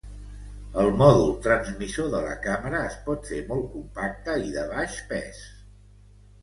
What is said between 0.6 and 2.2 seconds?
El mòdul transmissor